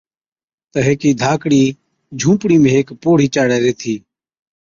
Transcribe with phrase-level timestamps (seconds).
[0.71, 1.63] تہ هيڪِي ڌاڪڙِي
[2.19, 3.95] جھُونپڙِي ۾ هيڪ پوڙهِي چاڙَي ريهٿِي۔